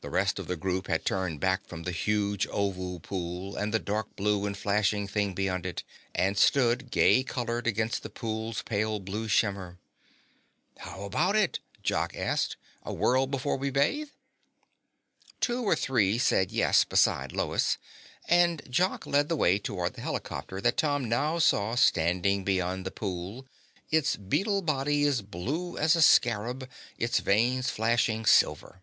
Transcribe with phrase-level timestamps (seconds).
[0.00, 3.78] The rest of the group had turned back from the huge oval pool and the
[3.78, 5.82] dark blue and flashing thing beyond it,
[6.14, 9.76] and stood gay colored against the pool's pale blue shimmer.
[10.78, 12.52] "How about it?" Jock asked
[12.84, 12.92] them.
[12.94, 14.08] "A whirl before we bathe?"
[15.42, 17.76] Two or three said yes besides Lois,
[18.26, 22.90] and Jock led the way toward the helicopter that Tom now saw standing beyond the
[22.90, 23.44] pool,
[23.90, 26.66] its beetle body as blue as a scarab,
[26.96, 28.80] its vanes flashing silver.